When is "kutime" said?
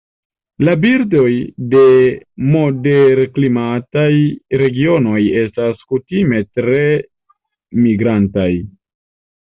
5.93-6.45